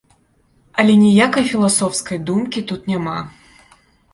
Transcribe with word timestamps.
Але 0.83 0.95
ніякай 1.01 1.45
філасофскай 1.51 2.17
думкі 2.31 2.59
тут 2.73 2.81
няма. 2.93 3.17